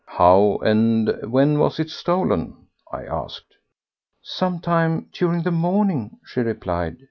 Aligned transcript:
"How 0.07 0.57
and 0.63 1.15
when 1.31 1.59
was 1.59 1.79
it 1.79 1.91
stolen?" 1.91 2.57
I 2.91 3.03
asked. 3.03 3.53
"Some 4.23 4.57
time 4.59 5.09
during 5.13 5.43
the 5.43 5.51
morning," 5.51 6.17
she 6.25 6.39
replied. 6.41 6.97